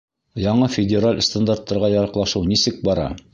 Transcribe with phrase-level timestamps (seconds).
[0.43, 3.07] —Яңы федераль стандарттарға яраҡлашыу нисек бара?